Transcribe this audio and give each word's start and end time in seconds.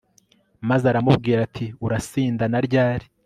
maze 0.69 0.85
aramubwira 0.91 1.39
ati 1.47 1.65
urasinda 1.85 2.43
na 2.51 2.59
ryari 2.65 3.05